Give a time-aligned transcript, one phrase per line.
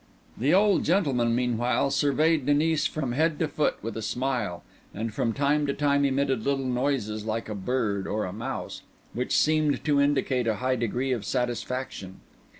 [0.35, 4.63] The old gentleman meanwhile surveyed Denis from head to foot with a smile,
[4.95, 8.81] and from time to time emitted little noises like a bird or a mouse,
[9.13, 12.19] which seemed to indicate a high degree of satisfaction.